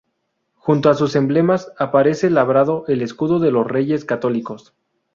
Junto 0.55 0.89
a 0.89 0.95
sus 0.95 1.15
emblemas, 1.15 1.71
aparece 1.77 2.31
labrado 2.31 2.85
el 2.87 3.03
escudo 3.03 3.37
de 3.37 3.51
los 3.51 3.67
Reyes 3.67 4.03
Católicos. 4.03 4.73